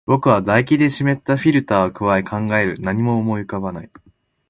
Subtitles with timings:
[0.07, 2.75] 僕は唾液で湿ったフィルターを咥え、考える。
[2.79, 3.91] 何も思い浮かばない。